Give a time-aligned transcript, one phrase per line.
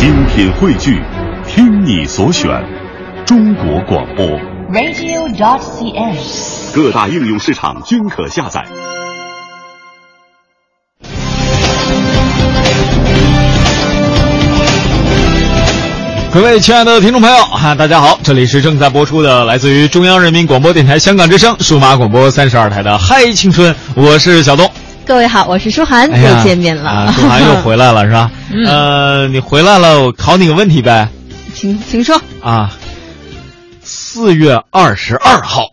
[0.00, 0.98] 精品汇聚，
[1.46, 2.48] 听你所选，
[3.26, 4.26] 中国广播。
[4.72, 6.16] radio.dot.cn，。
[6.74, 8.64] 各大应用市场均可下载。
[16.32, 24.66] 各位亲爱的听众朋友，哈，大家好，这里是正在播出的来自于中央人民广播电台香港之声数码广播三十二台的《嗨青春》，我是小东。
[25.10, 26.88] 各位好，我是舒涵，哎又见面了。
[26.88, 28.30] 啊，舒涵又回来了是吧？
[28.54, 31.08] 嗯呃，你回来了，我考你个问题呗。
[31.52, 32.22] 请请说。
[32.40, 32.70] 啊，
[33.82, 35.64] 四月二十二号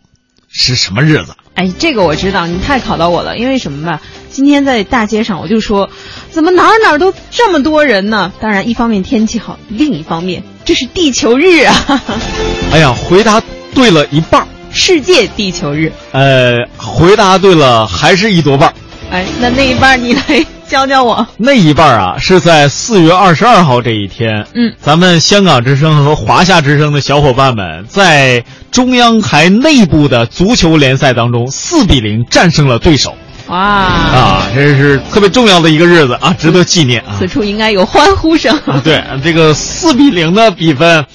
[0.49, 1.35] 是什么日子？
[1.53, 3.38] 哎，这个我知道，你太考到我了。
[3.38, 4.02] 因为什么吧？
[4.31, 5.88] 今天在大街上我就说，
[6.31, 8.33] 怎么哪儿哪儿都这么多人呢？
[8.39, 12.02] 当然，一方面天气好，另一方面这是地球日啊，
[12.73, 13.39] 哎呀，回答
[13.75, 15.94] 对了一半儿，世界地球日。
[16.11, 18.73] 呃，回答对了还是一多半儿。
[19.09, 21.25] 哎，那那一半你来教教我。
[21.38, 33.16] 那一半儿啊，是在四月二十二号这一天，嗯，咱们香港之声和华夏之声的小伙伴们在中央台内部的足球联赛当中，四比零战胜了对手
[33.47, 37.16] 哇啊，这是特别重要的一个日子啊，值得纪念啊。
[37.17, 38.59] 此处应该有欢呼声。
[38.83, 41.05] 对，这个四比零的比分，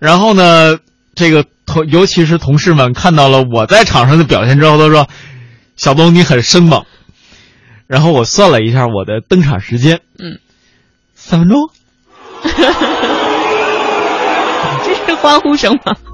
[0.00, 0.78] 然后呢，
[1.14, 5.06] 这个同尤其是同事们看到了我在场上的表现之后，都说
[5.76, 6.82] ：“小东你很生猛。”
[7.86, 10.38] 然后我算了一下我的登场时间，嗯，
[11.14, 11.70] 三分钟。
[14.84, 15.94] 这是欢呼声吗？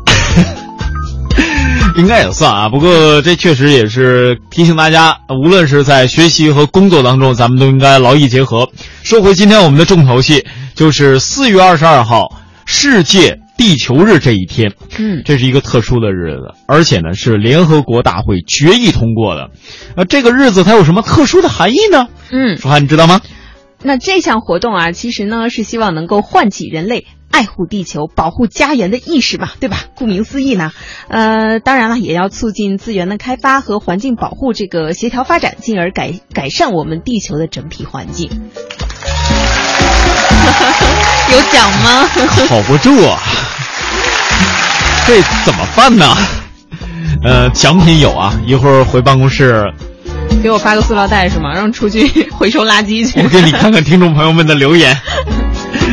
[1.96, 8.70] 应该也算啊，不过这确实也是提醒大家，无论是在学习和工作当中，咱们都应该劳逸结合。
[9.02, 19.50] 说回今天我们的重头戏，就是四月二十二号世界地球日这一天，嗯，这是一个特殊的日子，而且呢是联合国大会决议通过的。
[19.96, 22.08] 呃，这个日子它有什么特殊的含义呢？
[22.30, 23.20] 嗯，舒涵，你知道吗？
[23.84, 29.84] 那这项活动啊，其实呢是希望能够唤起人类爱护地球、保护家园的意识嘛，对吧？
[29.96, 30.72] 顾名思义呢，
[31.08, 38.30] 呃，当然了，也要促进资源的开发和环境保护这个协调发展，进而改改善我们地球的整体环境。
[41.32, 42.08] 有奖吗？
[42.48, 43.18] 考不住啊，
[45.06, 46.14] 这怎么办呢？
[47.24, 49.64] 呃，奖品有啊，一会儿回办公室
[50.42, 51.52] 给我发个塑料袋是吗？
[51.54, 53.20] 让出去回收垃圾去。
[53.22, 54.96] 我给你看看听众朋友们的留言。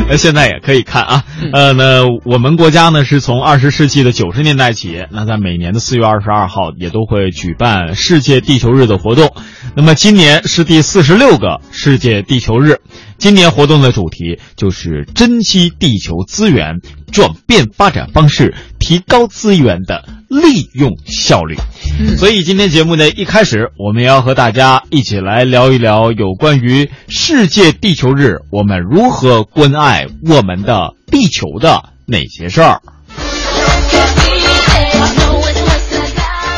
[0.10, 1.24] 呃， 现在也可以看啊。
[1.54, 9.34] 呃，那我们国家呢是从二十世纪的九十年代起，那在每年的四月二十二号也都会举办世界地球日的活动。
[9.76, 12.80] 那么今年是第四十六个世界地球日，
[13.18, 16.80] 今年活动的主题就是珍惜地球资源，
[17.12, 18.56] 转变发展方式，
[18.90, 21.56] 提高资源的利用效率。
[22.00, 32.82] 嗯所以今天节目呢，一开始我们要和大家一起来聊一聊有关于世界地球日，我们如何关爱我们的地球的哪些事儿。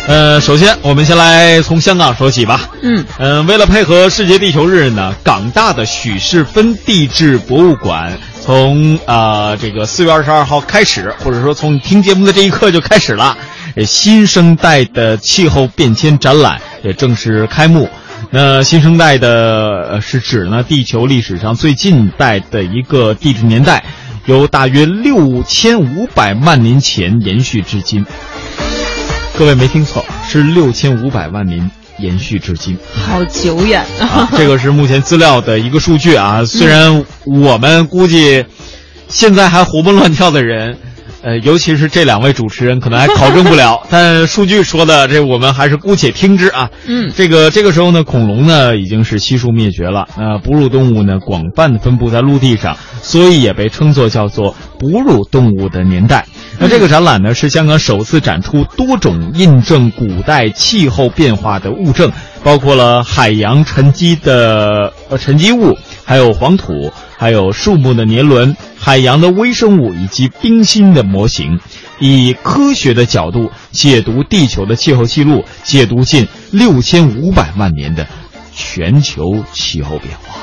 [0.08, 2.70] 呃，首先我们先来从香港说起吧。
[2.82, 13.38] 嗯嗯、为了配合世界地球日呢，港大的许世芬地质博物馆从呃这个四月二十二号开始，或者说从听节目的这一刻就开始了，
[13.76, 17.90] 呃新生代的气候变迁展览也正式开幕。
[18.32, 23.86] 那新生代的呃是指呢地球历史上最近代的一个地质年代，
[24.26, 28.06] 由大约六千五百万年前延续至今。
[29.42, 32.78] 各位没听错，是六千五百万年延续至今。
[32.94, 36.46] 好久远啊啊！，这个是目前资料的一个数据啊。
[36.46, 38.46] 虽然我们估计
[39.10, 40.78] 现在还活蹦乱跳的人，
[41.24, 46.70] 呃，尤其是这两位主持人，可能还考证不了， 但数据说的这我们还是姑且听之啊。
[46.88, 56.26] 嗯这个这个时候呢，恐龙呢已经是悉数灭绝了，呃，哺乳动物呢广泛的分布在陆地上，所以也被称作叫做哺乳动物的年代。
[56.60, 62.12] 那这个展览呢，是香港首次展出多种印证古代气候变化的物证，
[62.44, 71.60] 包括了海洋沉积的呃沉积物，还有黄土，还有树木的年轮、海洋的微生物以及冰心的模型，
[72.00, 78.08] 以科学的角度解读地球的气候记录，解读近六千五百万年的
[78.56, 80.36] 全球气候变化。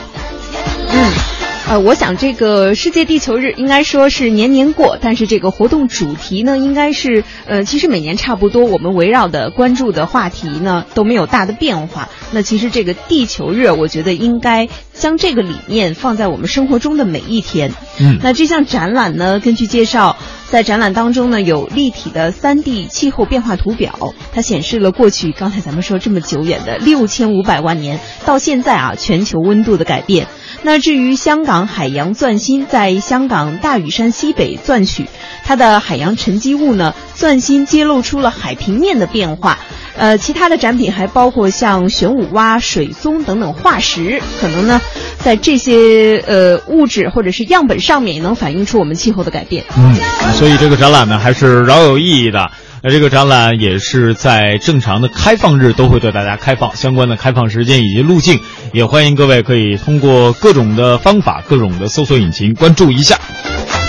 [0.92, 1.37] 嗯。
[1.68, 12.08] 呃，我想这个世界地球日应该说是年年过，但是这个活动主题呢，应该是呃，其实每年差不多，我们围绕的关注的话题呢都没有大的变化。
[12.30, 17.72] 那其实这个地球日，我觉得应该将这个理念放在我们生活中的每一天。
[18.00, 20.16] 嗯那这项展览呢，根据介绍，
[20.46, 30.28] 在展览当中呢，有立体的 3D 气候变化图表，它显示了过去刚才咱们说这么久远的六千五百万年到现在啊，全球温度的改变。
[30.62, 35.06] 那至于香港海洋钻芯，在香港大屿山西北钻取，
[35.44, 39.58] 它的海洋沉积物呢，钻芯揭露出了海平面的变化。
[39.96, 44.80] 呃，其他的展品还包括像玄武蛙、水松等等化石，可能呢，
[45.18, 49.64] 在这些呃物质或者是样本上面也能反映出我们气候的改变。
[49.76, 49.94] 嗯，
[50.34, 52.50] 所以这个展览呢还是饶有意义的。
[52.80, 58.40] 那这个展览也是在正常的开放日都会对大家开放，相关的开放时间以及路径，
[58.72, 63.18] 也欢迎各位可以通过各种的方法、各种的搜索引擎关注一下。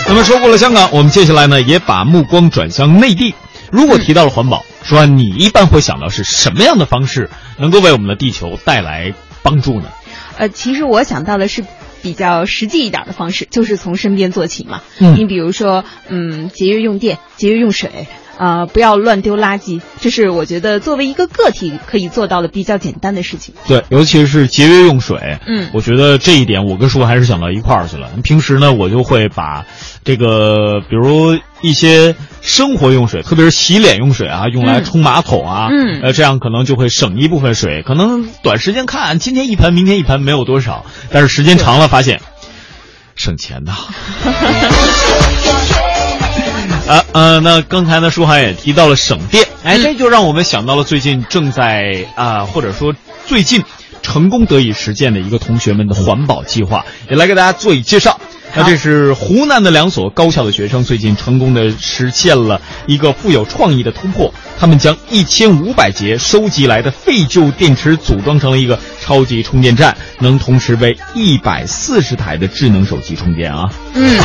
[0.07, 3.35] 那么说过了香港，我们接下来呢也把目光转向内地。
[3.71, 9.13] 如果提到了环保，说你一般会想到是什么样的方式能够为我们的地球带来
[9.43, 9.89] 帮助呢？
[10.39, 11.63] 呃，其实我想到的是
[12.01, 14.81] 比较实际一点的方式，就是从身边做起嘛。
[14.97, 18.07] 嗯你比如说，嗯，节约用电，节约用水。
[18.39, 23.53] 呃，不要乱丢垃圾，这是我觉得作为一个个体可以做到的比较简单的事情。
[23.67, 25.39] 对，尤其是节约用水。
[25.45, 28.09] 嗯我觉得这一点我跟叔还是想到一块儿去了。
[28.23, 29.65] 平时呢，我就会把
[30.05, 37.83] 这个，比如一些生活用水，特别是洗脸用水啊，用来嗯冲马桶啊，嗯呃，这样可能就会省一部分水。
[37.83, 42.21] 可能短时间看，今天一盆，明天一盆，没有多少，但是时间长了发现，
[43.15, 43.75] 省钱呐。
[46.89, 52.95] 啊呃，那刚才呢，舒涵也提到了省电，哎，嗯这就让我们想到了最近正在啊、或者说
[53.27, 53.63] 最近
[54.01, 58.19] 成功得以实践的一个同学们的环保计划，也来给大家做一介绍。
[58.55, 73.67] 那这是湖南的两所高校的学生最近成功的实现了一个富有创意的突破，他们将一千五百节收集来的废旧电池组装成了一个超级充电站，能同时为一百四十台的智能手机充电啊！
[73.95, 74.19] 嗯，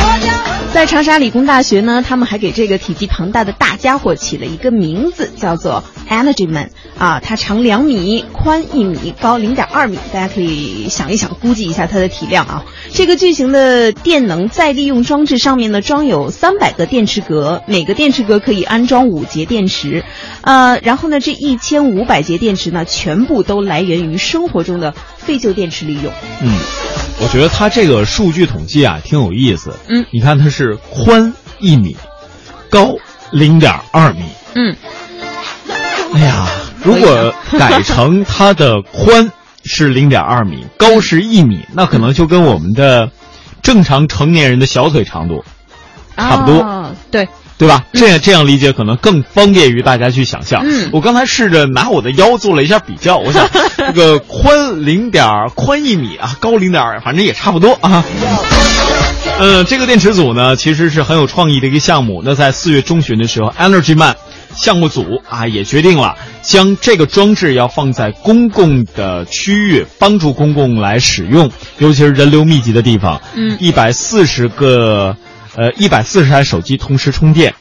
[0.75, 12.63] 在长沙理工大学呢，他们还给这个体积庞大的大家伙起了一个名字，叫做 Energy Man 啊，它长两米，宽一米，高零点二米，大家可以想一想，估计一下它的体量啊。
[12.91, 20.03] 这个巨型的电能再利用装置上面呢，装有三百个电池格，每个电池格可以安装五节电池，
[20.41, 26.11] 呃，然后呢，这一千五百节电池呢，全部都来源于生活中的废旧电池利用。
[26.41, 26.57] 嗯，
[27.21, 29.77] 我觉得它这个数据统计啊挺有意思。
[29.87, 31.95] 嗯你看它是宽一米，
[32.69, 32.95] 高
[33.31, 34.23] 零点二米。
[34.55, 34.75] 嗯，
[36.13, 36.47] 哎呀，
[36.83, 39.31] 如果改成 它的宽
[39.63, 43.11] 是零点二米，高是一米，那可能就跟我们的
[43.61, 45.43] 正常成年人的小腿长度
[46.15, 46.61] 差不多。
[46.61, 47.27] 啊、对。
[47.57, 47.85] 对吧？
[47.93, 50.61] 这样这样理解可能更方便于大家去想象。
[50.65, 53.47] 嗯我刚才试着拿我的腰做了一下比较，我想
[53.77, 55.25] 这个宽零点
[55.55, 58.03] 宽一米啊，高零点，反正也差不多啊。
[59.39, 62.21] 呃， 这个电池组呢，其实是很有创意的一个项目。
[62.25, 64.15] 那在四月中旬的时候，Energy Man
[64.55, 73.21] 项目组啊也决定了将这个装置要放在公共的区域，帮助公共来使用，尤其是人流密集的地方。
[73.33, 75.17] 嗯一百四十个，
[75.55, 77.53] 呃，一百四十台手机同时充电。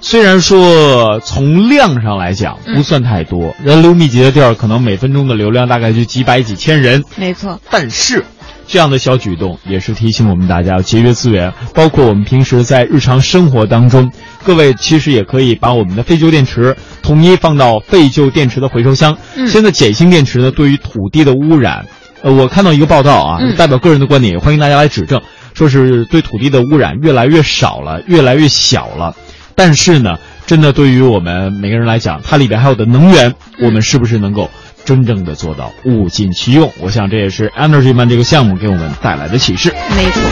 [0.00, 2.74] 虽然说从量上来讲嗯。
[2.76, 8.24] 不算太多，人流密集的地儿可能每分钟的流量大概就几百几千人，没错，但是
[8.68, 14.12] 这样的小举动也是提醒我们大家要节约资源，包括我们平时在日常生活当中，
[14.44, 19.16] 各位其实也可以把我们的废旧电池统一放到废旧电池的回收箱。
[19.34, 19.48] 嗯。
[19.48, 21.86] 现在碱性电池呢，对于土地的污染，
[22.22, 23.56] 呃，我看到一个报道啊，嗯。
[23.56, 25.22] 代表个人的观点，也欢迎大家来指正，
[25.56, 29.16] 说是对土地的污染越来越少了，越来越小了。
[29.54, 34.50] 但是呢，真的对于我们每个人来讲，它里边还有的能源，我们是不是能够
[34.84, 36.70] 真正的做到物尽其用？
[36.78, 39.72] 我想这也是 Energy Man 这个项目给我们带来的启示。
[39.96, 40.22] 没错。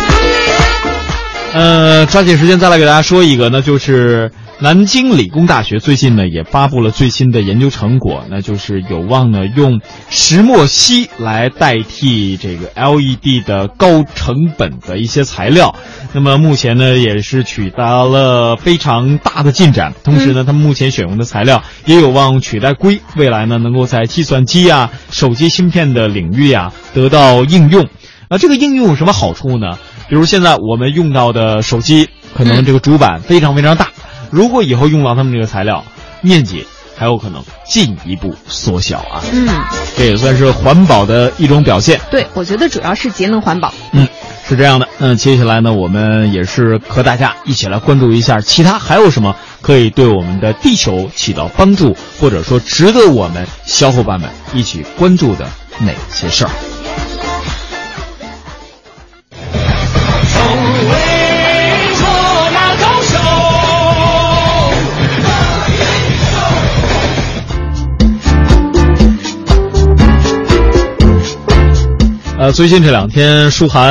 [1.54, 4.30] 呃，抓紧时间再来给大家说一个，那就是
[4.64, 15.74] 南京理工大学最近呢也发布了最新的研究成果，那就是有望呢用石墨烯来代替这个 LED 的高成本的一些材料。
[16.14, 27.86] 那么目前呢也是取得了非常大的进展，同时呢，他们目前选用的材料也有望取代硅，未来呢能够在计算机啊、手机芯片的领域啊得到应用。
[28.28, 29.76] 啊，这个应用有什么好处呢？
[30.08, 33.90] 比如现在我们用到的手机，可能这个主板非常非常大，
[34.30, 35.84] 如果以后用到他们这个材料，
[36.20, 36.66] 面积
[36.96, 39.22] 还有可能进一步缩小啊。
[39.32, 39.48] 嗯，
[39.96, 42.00] 这也算是环保的一种表现。
[42.10, 43.72] 对，我觉得主要是节能环保。
[43.92, 44.06] 嗯，
[44.46, 44.88] 是这样的。
[44.98, 55.46] 那接下来呢，我们也是和大家一起来关注一下，其他还有什么可以对我们的地球起到帮助，或者说值得我们小伙伴们一起关注的
[55.80, 56.50] 哪些事儿？
[72.44, 73.90] 呃，最近这两天舒涵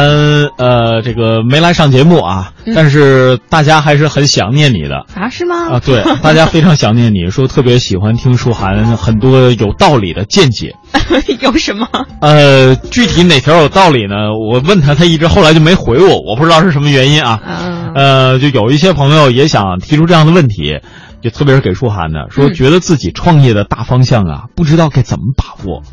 [0.57, 5.69] 呃这个没来上节目啊，但是大家还是很想念你的啊，是吗？
[5.73, 10.75] 啊，对，大家非常想念你，说特别喜欢听舒涵很多有道理的见解。
[11.41, 11.87] 有什么？
[12.21, 14.33] 呃，具体哪条有道理呢？
[14.33, 17.39] 我问他，他一直后来就没回我，我不知道是什么原因啊。
[17.45, 20.79] 嗯呃，就有一些朋友也想提出这样的问题，
[21.21, 25.83] 就特别是给舒涵的，说嗯觉得自己创业的大方向啊，不知道该怎么把握。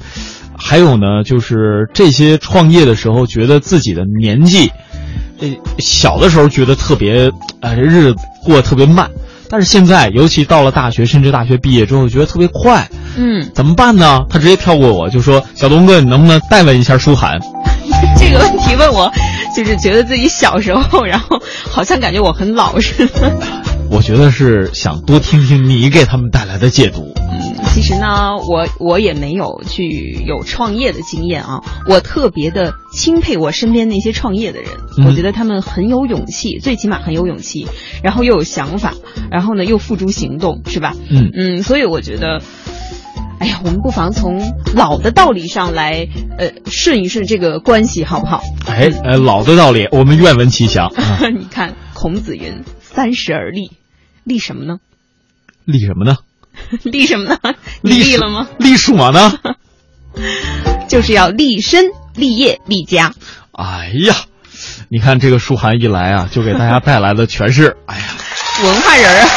[0.56, 4.70] 还有呢，就是这些创业的时候，觉得自己的年纪，
[5.40, 7.30] 呃，小的时候觉得特别，
[7.60, 9.10] 呃，日子过得特别慢，
[9.48, 14.24] 但是现在，尤其到了大学，甚至大学毕业之后，觉得特别快，嗯，怎么办呢？
[14.28, 17.38] 他直接跳过我，就说：“小东哥，你能不能代问一下舒涵？”
[18.16, 19.10] 这个问题问我，
[19.56, 23.36] 就是觉得自己小时候，然后好像感觉我很老似的。
[23.90, 27.12] 我觉得是想多听听你给他们带来的解读。
[27.70, 37.66] 嗯，其实呢，我我也没有去有创业的经验啊，我特别的钦佩我身边那些创业的人，嗯我觉得他们很有勇气，最起码很有勇气，
[38.02, 38.94] 然后又有想法，
[39.30, 40.94] 然后呢又付诸行动，是吧？
[41.10, 42.42] 嗯嗯，所以我觉得。
[43.38, 48.42] 哎呀，我们不妨从老的道理上来，呃，顺一顺这个关系，好不好？
[48.66, 50.88] 哎，呃，老的道理，我们愿闻其详。
[50.88, 53.70] 啊 你看，孔子云：“三十而立，
[54.24, 54.76] 立什么呢？
[55.64, 56.18] 立什么呢？
[56.84, 57.54] 立什么呢？
[57.82, 58.48] 你立了吗？？
[58.58, 59.32] 立什么呢？
[60.88, 63.12] 就是要立身、立业、立家。
[63.52, 64.14] 哎呀，
[64.88, 68.02] 你看这个舒涵一来啊，就给大家带来的全是， 哎呀，
[68.64, 69.28] 文化人儿啊！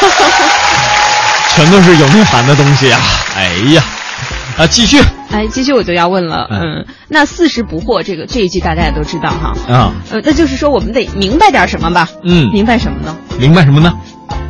[1.54, 3.00] 全都是有内涵的东西啊！
[3.36, 3.84] 哎呀，
[4.58, 5.00] 啊，继续
[5.30, 12.08] 哎，继续我就要问了，嗯嗯，那四十不惑这个这一句大家也都知道哈，啊，呃，那就是说我们得明白点什么吧？
[12.24, 13.16] 嗯，明白什么呢？
[13.38, 13.92] 明白什么呢？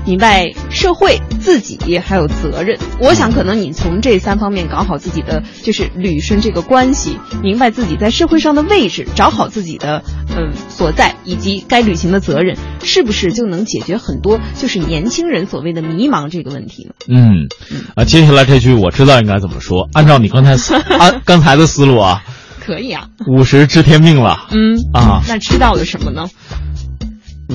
[0.07, 2.79] 明白社会、自己还有责任。
[3.01, 10.03] 我想可能你从这三方面搞好自己的，就是捋顺这个关系，明白自己在社会上的位置，找好自己的
[10.37, 16.93] 嗯所在以及该履行的责任，是不是就能解决很多就是年轻人所谓的迷茫这个问题呢？
[17.09, 17.49] 嗯，
[17.97, 19.89] 啊，接下来这句我知道应该怎么说。
[19.95, 22.23] 按照你刚才思按刚才的思路啊，
[22.61, 24.47] 可以啊，五十知天命了。
[24.51, 26.29] 嗯啊那知道了什么呢？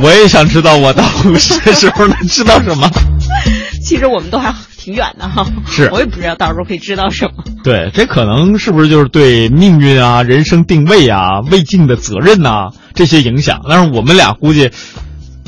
[0.02, 2.90] 我也想知道我到五十的时候能知道什么。
[3.84, 7.44] 其实我们都还挺远的哈，是我也不知道到时候可以知道什么。
[7.64, 13.62] 对，这可能是不是就是对命运啊、人生定位啊、未尽的责任呐、这些影响？
[13.68, 14.70] 但是我们俩估计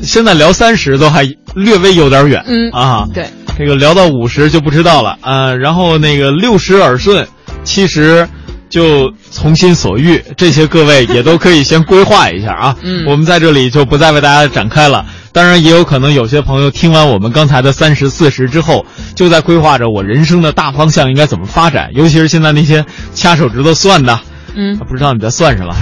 [0.02, 3.28] 现在聊三十都还略微有点远，嗯啊，对，
[3.58, 7.28] 这个聊到五十就不知道了啊、然后那个六十耳顺，
[7.64, 8.28] 七十
[8.72, 12.76] 就从心所欲，这些各位也都可以先规划一下啊。
[12.82, 15.06] 嗯我们在这里就不再为大家展开了。
[15.34, 18.86] 当然，也有可能有些朋友听完我们刚才的三十四十之后，
[19.16, 24.20] 就在规划着我人生的大方向应该怎么发展，尤其是现在那些掐手指头算的，
[24.56, 25.74] 嗯，不知道你在算什么。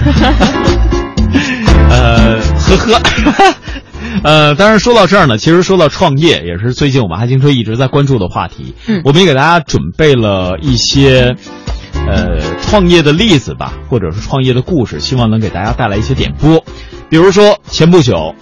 [1.90, 3.54] 呃，呵呵，
[4.22, 8.74] 呃，当然说到这儿呢，其实说到创业，也是最近我们爱金车一直在关注的话题。
[8.86, 11.34] 嗯我们也给大家准备了一些，
[12.10, 16.64] 呃，创业的例子吧，或者是创业的故事，希望能给大家带来一些点拨。
[17.08, 18.34] 比如说前不久，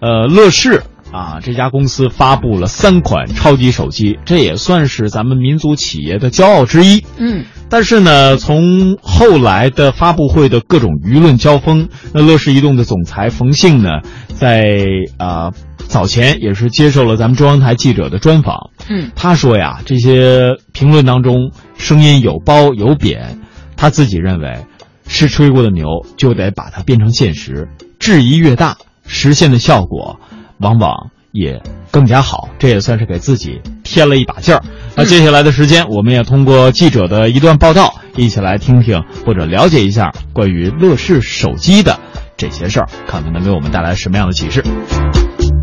[0.00, 0.82] 呃，乐视。
[1.12, 7.04] 啊，这家公司发布了三款超级手机，这也算是咱们民族企业的骄傲之一。
[7.18, 13.90] 嗯但是呢，从后来的发布会的各种舆论交锋，那乐视移动的总裁冯信呢，
[14.28, 14.74] 在
[15.18, 15.50] 啊、
[15.88, 18.70] 早前也是接受了咱们中央台记者的专访。
[18.88, 23.38] 嗯他说呀，这些评论当中声音有褒有贬，
[23.76, 24.64] 他自己认为
[25.06, 25.86] 是吹过的牛
[26.16, 30.18] 就得把它变成现实，质疑越大，实现的效果
[30.58, 31.60] 往往也
[31.90, 32.48] 更加好。
[32.58, 34.62] 这也算是给自己添了一把劲儿。
[34.96, 41.98] 那接下来的时间，我们也通过记者的一段报道，一起来听听或者了解一下关于乐视手机的
[42.36, 44.64] 这些事儿，看看能给我们带来什么样的启示。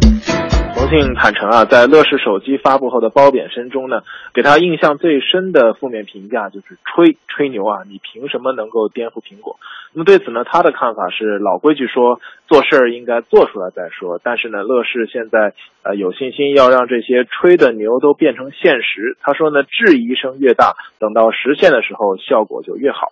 [0.02, 4.02] 重庆坦诚啊，在乐视手机发布后的褒贬声中呢，
[4.34, 9.60] 给他印象最深的负面评价就是吹吹牛啊，你凭什么能够颠覆苹果？
[9.94, 15.54] 那么对此呢，他的看法是老规矩说做事儿应该做出来再说，但是呢，乐视现在
[15.84, 19.18] 呃有信心要让这些吹的牛都变成现实。
[19.22, 23.12] 他说呢，质疑声越大，等到实现的时候效果就越好。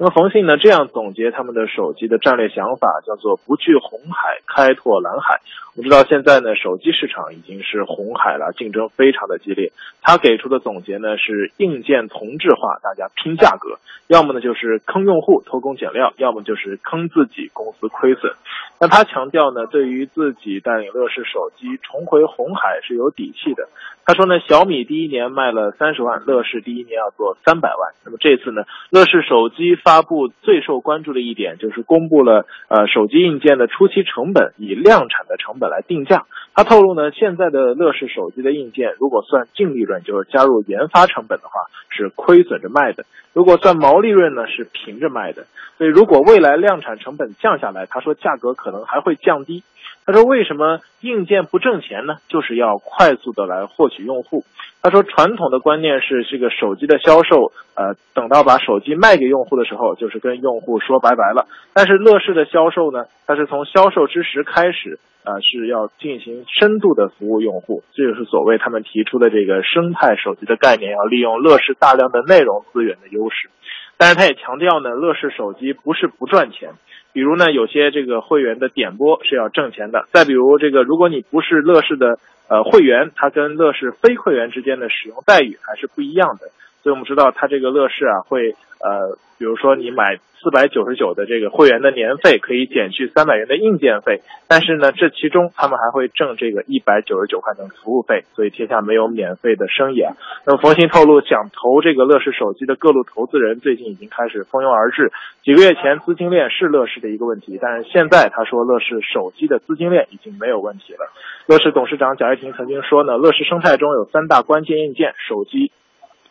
[0.00, 5.40] 那么冯信呢这样总结他们的手机的战略想法，叫做不惧红海，开拓蓝海。
[5.74, 9.72] 我们知道现在呢，手机市场已经是红海了，竞争非常的激烈。
[10.00, 18.32] 他给出的总结呢是硬件同质化，大家拼价格，要么呢就是坑用户偷工减料，要么就是坑自己公司亏损。
[18.80, 23.68] 那他强调呢，对于自己带领乐视手机重回红海是有底气的。
[24.04, 27.92] 他说呢，小米第一年卖了三十万，乐视第一年要做三百万。
[28.04, 36.26] 那么这次呢，乐视手机发布最受关注的一点就是公布了呃手机硬件的初期成本，以量产的成本来定价。
[36.52, 45.46] 他透露呢，现在的乐视手机的硬件如果算净利润，就是加入研发成本的话，是亏损着卖的；如果算毛利润呢，是平着卖的。
[45.78, 49.62] 所以如果未来量产成本降下来，他说价格可能还会降低。
[50.08, 52.16] 他说：“为什么硬件不挣钱呢？
[52.28, 54.42] 就是要快速的来获取用户。”
[54.80, 61.46] 他说：“传统的观念是，这个手机的销售，呃，等到把手机卖给用户的时候，就是跟用户说拜拜了。
[61.74, 67.82] 但是乐视的销售呢，它是从销售之时开始，呃，是要进行深度的服务用户。
[67.92, 73.50] 这就是所谓他们提出的这个生态手机的概念，要利用乐视大量的内容资源的优势。
[73.98, 76.70] 但是他也强调呢，乐视手机不是不赚钱。”
[77.12, 80.06] 比如呢，有些这个会员的点播是要挣钱的。
[80.12, 86.48] 再比如这个，如果你不是乐视的呃会员，它跟乐视非会员之间的使用待遇还是不一样的。
[86.88, 89.18] 所以我们知道，它这个乐视啊会呃。
[89.38, 100.16] 比如说，你买四百九十九的这个会员的年费，可以减去三百元的硬件费，但是呢，这其中他们还会挣这个一百九十九块的服务费，所以天下没有免费的生意啊。
[100.44, 105.12] 那么，佛鑫透露，想投这个乐视手机的各路投资人最近已经开始蜂拥而至。
[105.44, 111.12] 几个月前，资金链是乐视的一个问题，但是现在他说，乐视手机的资金链已经没有问题了。
[111.46, 115.70] 乐视董事长贾跃亭曾经说呢，乐视生态中有三大关键硬件：手机，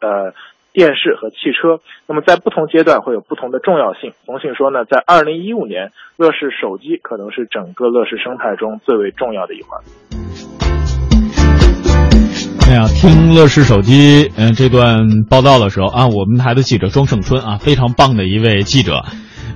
[0.01, 0.33] 呃。
[0.73, 4.13] 电视和汽车，那么在不同阶段会有不同的重要性。
[4.27, 9.81] 冯信说呢，在二零一五年，乐视手机可能是整个乐视生态中最为重要的一环。
[12.69, 19.03] 哎呀，听乐视手机嗯这段报道的时候啊，我们台的记者庄胜春啊，非常棒的一位记者。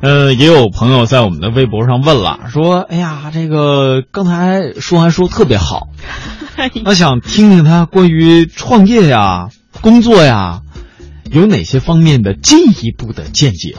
[0.02, 5.90] 呃，也有朋友在我们的微博上问了，说，哎呀，这个刚才舒涵说特别好，
[6.86, 10.62] 我想听听他关于创业呀、工作呀。
[11.32, 13.78] 有哪些方面的进一步的见解？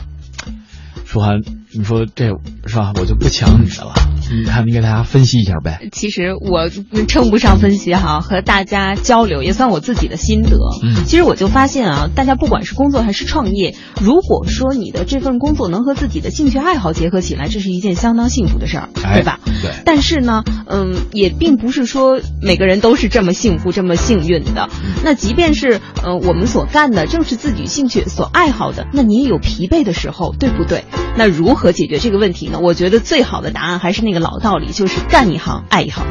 [1.04, 2.30] 舒涵，你说这
[2.66, 2.92] 是吧？
[3.00, 3.94] 我就不抢你的了。
[4.30, 5.88] 你看，你给大家分析一下呗。
[5.92, 6.70] 其实我
[7.06, 10.56] 称不上分析哈，和大家交流也算我自己的心得。
[10.82, 19.38] 嗯，其实我就发现啊，大家不管是工作还是创业，如果说你的这份工作能和自己的兴趣爱好结合起来，这是一件相当幸福的事儿，对吧？
[19.44, 19.70] 对。
[19.84, 24.70] 但是呢，嗯，也并不是说每个人都是这么幸福、这么幸运的。
[25.04, 30.84] 那即便是呃，我们所干的正是自己兴趣所爱好的，那你也有疲惫的时候，对不对？
[31.18, 32.60] 那如何解决这个问题呢？
[32.60, 36.04] 我觉得最好的答案还是那个老道理，就是干一行爱一行。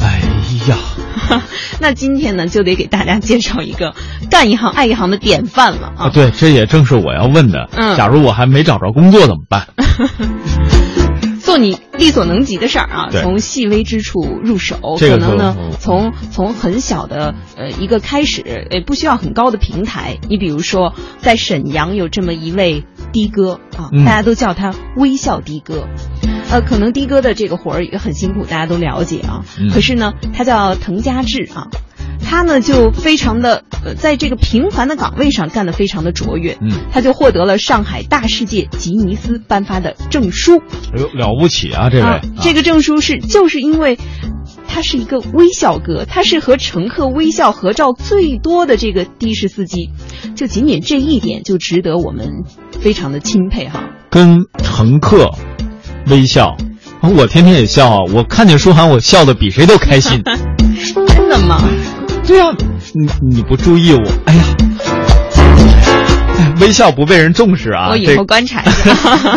[0.00, 0.20] 哎
[0.68, 0.78] 呀，
[1.80, 3.94] 那今天呢，就得给大家介绍一个
[4.30, 6.10] 干一行爱一行的典范了啊！
[6.10, 7.68] 对，这也正是我要问的。
[7.72, 9.68] 嗯，假如我还没找着工作怎么办？
[11.42, 20.18] 做你力所能及的事儿啊，从细微之处入手，可能呢，从从很小的呃一个开始，呃不需要很高的平台。
[20.28, 25.86] 你比如说，在沈阳有这么一位的哥啊，大家都叫他微笑的哥，
[26.50, 29.44] 呃，可能的哥的这个活儿也很辛苦，大家都了解啊。
[29.72, 31.68] 可是呢，他叫滕家志啊。
[32.20, 40.58] 他呢就非常的呃，在这个平凡的岗位上干得非常的卓越，嗯，他就获得了上海大世界吉尼斯颁发的证书。
[40.58, 41.88] 哎呦，了不起啊！
[41.88, 43.98] 这位，这个证书是就是因为
[44.68, 49.90] 他是一个微笑哥，他是和乘客微笑合照最多的这个的士司机，
[50.36, 52.44] 就仅仅这一点就值得我们
[52.78, 53.82] 非常的钦佩哈。
[54.10, 55.32] 跟乘客
[56.06, 56.56] 微笑，
[57.00, 58.04] 我天天也笑啊！
[58.14, 60.22] 我看见舒涵，我笑的比谁都开心。
[61.08, 61.60] 真的吗？
[62.24, 62.54] 对啊，
[62.94, 64.44] 你你不注意我，哎呀，
[66.60, 67.88] 微笑不被人重视啊！
[67.90, 68.94] 我以后观察一下。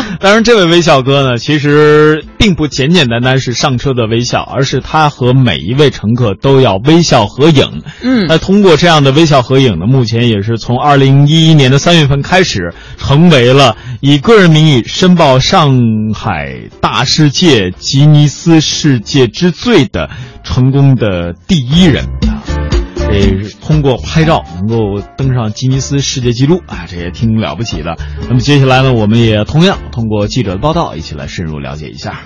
[0.19, 7.83] 当然，这位微笑哥呢，其实并不简简单单是上车的微笑，而是他和每一位乘客都要微笑合影。
[8.01, 15.79] 嗯，那通过这样的微笑合影呢，目前也是从二零一一年的三月份开始，成为了以个人名义申报上
[16.15, 20.09] 海大世界吉尼斯世界之最的
[20.43, 22.41] 成功的第一人啊。
[22.95, 27.95] 这通过拍照能够登上吉尼斯世界纪录啊，这也挺了不起的。
[28.27, 32.21] 那么接下来呢，我们也同样通过记者的报道，一起来深入了解一下。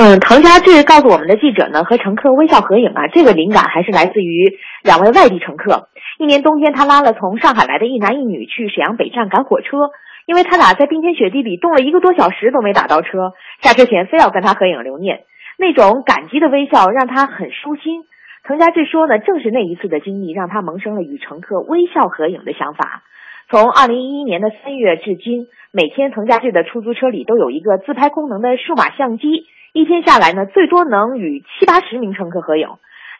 [0.00, 5.88] 嗯，滕家志告诉我们的记者呢，和乘客微笑合影啊，这个灵感还是来自于两位外地乘客。
[6.20, 9.90] 一年冬天，他拉了从上海来的一男一女去沈阳北站赶火车，
[10.24, 15.22] 因为他俩在冰天雪地里冻了一个多小时都没打到车，下车前非要跟他合影留念。
[15.58, 18.02] 那种感激的微笑让他很舒心。
[18.44, 23.02] 滕家志说呢，正是那一次的经历，让他萌生了与乘客微笑合影的想法。
[23.50, 32.68] 从二零一一年的三月至今，每天滕家志的出租车里都有一个自拍功能的数码相机，一天下来呢，最多能与七八十名乘客合影。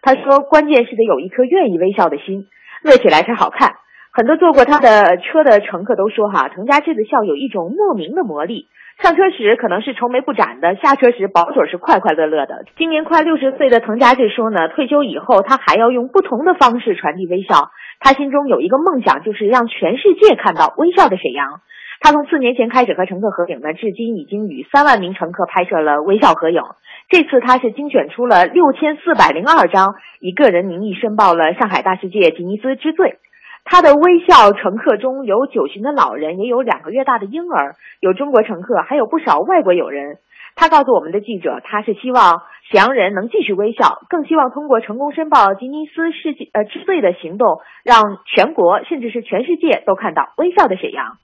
[0.01, 2.47] 他说，关键是得有一颗愿意微笑的心，
[2.83, 3.75] 乐起来才好看。
[4.13, 8.69] 很多坐过他的车的乘客都说，哈，滕家志的笑有一种莫名的魔力。
[9.03, 12.65] 上车时可能是愁眉不展的，下车时保准是快快乐乐的。
[12.79, 17.71] 今年快六十岁的滕家志说呢，退休以后他还要用不同的方式传递微笑。
[18.01, 21.61] 他心中有一个梦想，就是让全世界看到微笑的沈阳。
[22.01, 26.63] 他从四年前开始和乘客合影呢，至今已经与三万名乘客拍摄了微笑合影。
[27.09, 33.19] 这次他是精选出了六千四百零二张，以个人名义申报了上海大世界吉尼斯之最。
[33.65, 40.19] 他的微笑乘客中有九旬的老人，也有两个月大的婴儿，有中国乘客，还有不少外国友人。
[40.55, 51.19] 他告诉我们的记者，他是希望沈阳人能继续微笑，更希望通过成功申报吉尼斯世界呃之最的行动，让全国甚至是全世界都看到微笑的沈阳。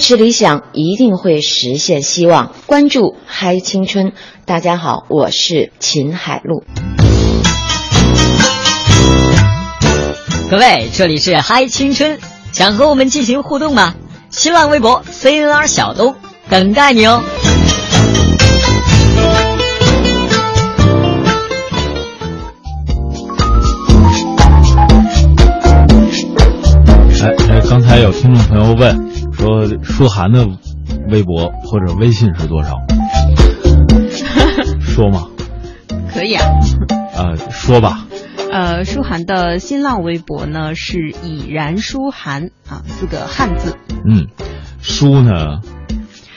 [0.00, 2.52] 持理想，一定会实现希望。
[2.66, 4.12] 关注嗨青春，
[4.46, 6.64] 大家好，我是秦海璐。
[10.50, 12.18] 各位，这里是嗨青春，
[12.50, 13.94] 想和我们进行互动吗？
[14.30, 16.16] 新浪微博 CNR 小东
[16.48, 17.22] 等待你哦。
[27.22, 29.10] 哎哎，刚才有听众朋友问
[29.40, 30.46] 说，舒涵的
[31.08, 32.74] 微博或者微信是多少？
[34.80, 35.28] 说吗？
[36.12, 36.44] 可以啊。
[37.16, 38.06] 呃，说吧。
[38.52, 43.76] 呃，舒涵的新浪微博呢是已然舒涵啊，四个汉字。
[44.04, 44.26] 嗯，
[44.82, 45.60] 舒呢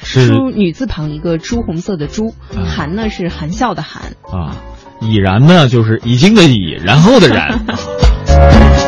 [0.02, 2.34] 是舒女字旁一个朱红色的朱，
[2.66, 4.14] 涵呢是含笑的含。
[4.32, 4.56] 啊，
[5.02, 7.66] 已然呢就是已经的已，然后的然。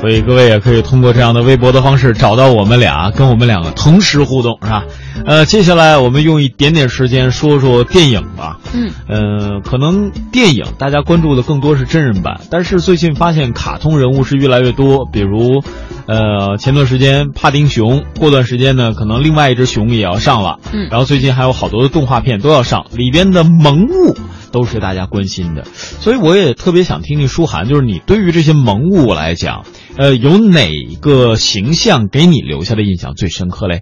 [0.00, 4.84] 所以各位也可以通过这样的微博的方式找到我们俩，跟我们两个同时互动，是吧？
[5.24, 8.58] 呃，接下来我们用一点点时间说说电影吧。
[8.72, 15.62] 嗯，呃，可能电影大家关注的更多是真人版，但是最近发现卡通人物是越来越多，比如，
[16.06, 20.60] 呃，前段时间帕丁熊，过段时间呢，可能另外一只熊也要上了。
[20.72, 24.16] 嗯，然后最近还有好多的动画片都要上，里边的萌物
[24.52, 29.64] 都是大家关心的，所以我也特别想听听舒涵，就是你对于这些萌物来讲。
[29.98, 30.68] 呃，有哪
[31.00, 33.80] 个形象给你留下的印象最深刻嘞？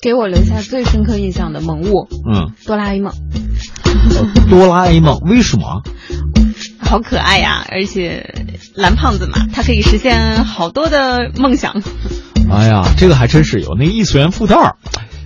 [0.00, 3.12] 给我留下最深刻印象的萌物，嗯，哆啦 A 梦。
[4.50, 5.82] 哆啦 A 梦为什么？
[6.78, 7.64] 好可爱呀！
[7.68, 8.34] 而且
[8.74, 11.82] 蓝胖子嘛，他可以实现好多的梦想。
[12.50, 14.56] 哎呀，这个还真是有那异次元附带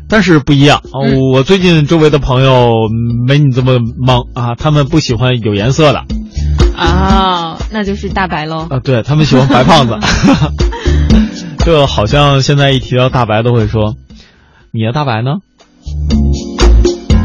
[0.09, 0.99] 但是不一样啊！
[1.35, 2.73] 我最近周围的朋友
[3.29, 6.05] 没你这么萌啊，他们不喜欢有颜色的。
[6.75, 8.67] 啊，那就是大白喽！
[8.71, 9.99] 啊，对他们喜欢白胖子，
[11.67, 13.97] 就好像现在一提到大白都会说
[14.73, 15.39] ：“你的大白呢？”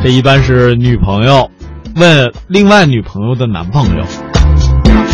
[0.03, 1.49] 这一般是女朋友
[1.95, 4.05] 问另外女朋友的男朋友。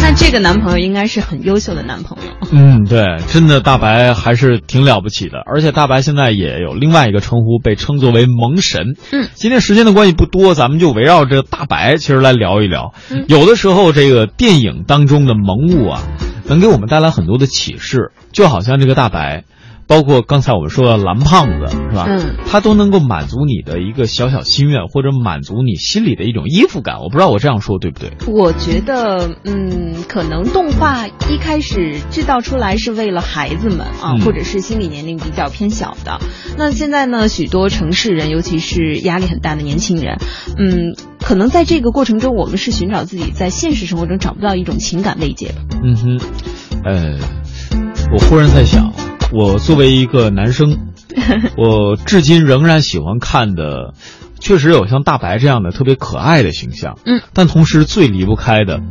[0.03, 2.23] 那这个男朋友应该是很优秀的男朋友。
[2.51, 8.95] 嗯，对，真的大白还是挺了不起的，而且大白现在也有另外一个称呼，被称作为萌神。
[9.11, 12.93] 嗯，今天时间的关系不多，咱们就围绕着大白其实来聊一聊。
[13.27, 16.01] 有的时候，这个电影当中的萌物啊，
[16.47, 19.43] 能给我们带来很多的启示，就好像这个大白。
[19.87, 22.05] 包括刚才我们说的蓝胖子是吧？
[22.07, 26.99] 嗯，他都能够满足你的一个小小心愿，或者满足你心里的一种依附感。
[27.01, 28.11] 我不知道我这样说对不对？
[28.27, 36.19] 我觉得，嗯，可能动画一开始制造出来是为了孩子们啊，或者是心理年龄比较偏小的。
[36.57, 40.19] 那现在呢，许多城市人，尤其是压力很大的年轻人，
[40.57, 45.55] 嗯，可能在这个过程中，我们是寻找自己在现实生活中找不到一种情感慰藉的。
[45.83, 46.19] 嗯哼，
[46.85, 47.17] 呃，
[48.13, 48.93] 我忽然在想。
[49.31, 50.77] 我作为一个男生，
[51.57, 53.93] 我至今仍然喜欢看的，
[54.39, 56.97] 确实有像大白这样的特别可爱的形象。
[57.05, 58.81] 嗯，但同时最离不开的，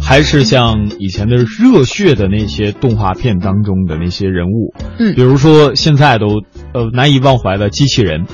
[0.00, 4.74] 还是像以前的热血的那些动画片当中的那些人物。
[4.98, 8.26] 嗯，比如说现在都呃难以忘怀的机器人、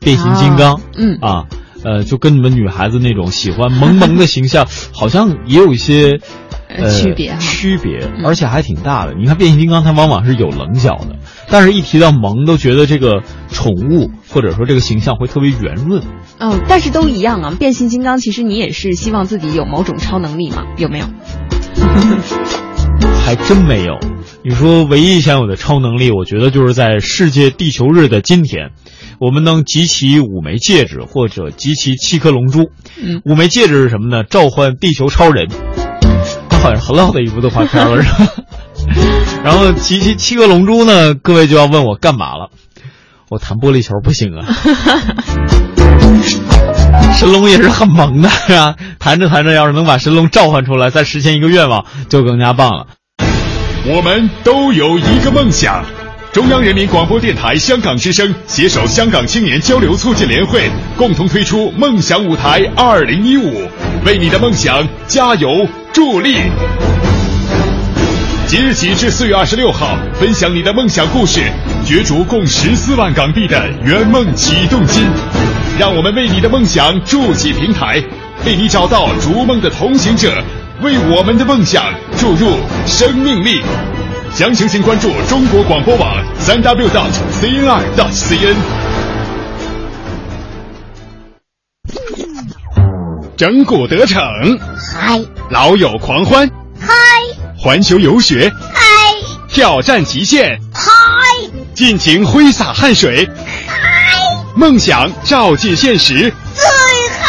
[0.00, 0.80] 变形金刚。
[0.96, 1.44] 嗯啊，
[1.84, 6.20] 呃，就跟你们女孩子那种喜欢萌萌的形象，好像也有一些。
[6.76, 9.14] 呃，区别区别，而且还挺大的。
[9.14, 11.16] 你看变形金刚，它往往是有棱角的，
[11.48, 16.02] 但是一提到萌，都觉得这个宠物或者说这个形象会特别圆润。
[16.38, 17.54] 嗯，但是都一样啊。
[17.58, 20.64] 变形金刚其实你也是希望自己有某种超能力嘛？
[20.76, 21.06] 有没有？
[23.24, 23.98] 还真没有。
[24.44, 28.70] 你说唯一想有的超能力，我觉得就是在世界地球日的今天，
[29.20, 32.70] 我们能集齐五枚戒指或者集齐七颗龙珠。
[33.00, 34.24] 嗯，五枚戒指是什么呢？
[34.24, 35.48] 召唤地球超人。
[36.62, 38.32] 好像很老的一部动画片了，是吧？
[39.42, 42.50] 然后集齐七个龙珠呢，各位就要问我干嘛了？
[43.28, 44.46] 我弹玻璃球不行啊。
[47.14, 48.76] 神龙也是很萌的，是吧？
[48.98, 52.86] 弹着弹着，要是能把神龙召唤出来，再实现一个愿望，就更加棒了。
[53.84, 55.84] 我们都有一个梦想。
[56.32, 60.62] 中央人民广播电台香港之声携手香港青年交流促进联会，
[60.96, 63.68] 共同推出“梦想舞台二零一五”，
[64.06, 66.38] 为你的梦想加油助力。
[68.46, 71.42] 即日起至四月二十六号，分享你的梦想故事，
[71.84, 75.04] 角逐共十四万港币的圆梦启动金。
[75.78, 78.02] 让我们为你的梦想筑起平台，
[78.46, 80.42] 为你找到逐梦的同行者，
[80.80, 83.60] 为我们的梦想注入生命力。
[84.34, 88.56] 详情请关注中国广播网三 w dot cnr dot cn。
[93.36, 94.22] 整蛊得逞，
[94.94, 96.48] 嗨；老友狂欢，
[96.80, 96.94] 嗨；
[97.58, 98.82] 环球游学，嗨；
[99.48, 100.90] 挑战极限，嗨；
[101.74, 103.28] 尽情挥洒汗水，
[103.66, 103.76] 嗨。
[104.56, 106.32] 梦想照进现实。
[106.54, 106.64] 最
[107.20, 107.28] 嗨！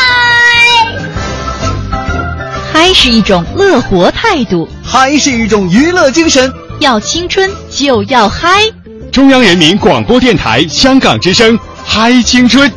[2.72, 6.52] 嗨是一种乐活态度，嗨是一种娱乐精神。
[6.84, 8.62] 要青春就要嗨！
[9.10, 12.70] 中央人民广播电台香港之声，嗨青春。